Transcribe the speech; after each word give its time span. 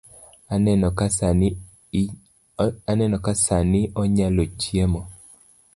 Aneno 2.91 3.17
ka 3.25 3.35
sani 3.45 3.81
onyalo 4.01 4.43
chiemo 4.59 5.01